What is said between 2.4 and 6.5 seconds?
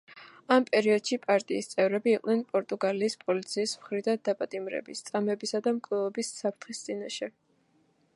პორტუგალიის პოლიციის მხრიდან დაპატიმრების, წამების და მკვლელობების